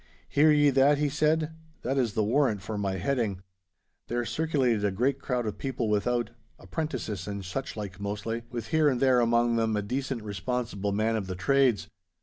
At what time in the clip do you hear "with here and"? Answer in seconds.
8.49-8.99